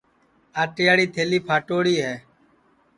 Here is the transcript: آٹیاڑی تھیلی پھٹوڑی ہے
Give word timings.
آٹیاڑی 0.61 1.05
تھیلی 1.13 1.39
پھٹوڑی 1.47 1.95
ہے 2.03 2.13